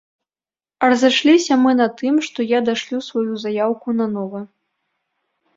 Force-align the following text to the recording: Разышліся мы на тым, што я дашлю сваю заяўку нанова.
Разышліся 0.89 1.57
мы 1.65 1.75
на 1.81 1.87
тым, 2.01 2.17
што 2.29 2.45
я 2.57 2.63
дашлю 2.71 2.99
сваю 3.09 3.33
заяўку 3.45 3.97
нанова. 3.99 4.39